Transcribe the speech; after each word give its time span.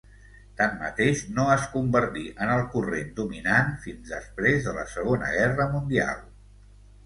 Tanmateix, 0.61 1.19
no 1.35 1.45
es 1.55 1.65
convertí 1.73 2.23
en 2.47 2.55
el 2.55 2.63
corrent 2.77 3.13
dominant 3.21 3.71
fins 3.87 4.17
després 4.17 4.65
de 4.69 4.77
la 4.81 4.89
Segona 4.99 5.33
Guerra 5.39 5.73
Mundial. 5.79 6.29